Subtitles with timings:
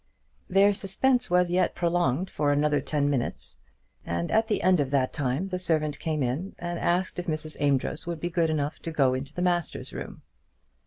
[0.49, 3.57] Their suspense was yet prolonged for another ten minutes,
[4.03, 7.55] and at the end of that time the servant came in and asked if Miss
[7.61, 10.23] Amedroz would be good enough to go into the master's room.